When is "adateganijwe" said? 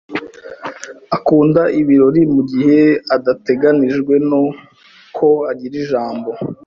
3.15-4.13